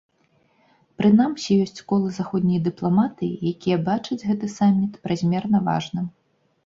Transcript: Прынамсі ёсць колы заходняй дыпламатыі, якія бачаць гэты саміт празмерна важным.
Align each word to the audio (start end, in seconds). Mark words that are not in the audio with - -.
Прынамсі 1.01 1.51
ёсць 1.65 1.83
колы 1.91 2.09
заходняй 2.15 2.63
дыпламатыі, 2.67 3.39
якія 3.53 3.77
бачаць 3.91 4.21
гэты 4.29 4.51
саміт 4.57 4.93
празмерна 5.05 5.57
важным. 5.69 6.05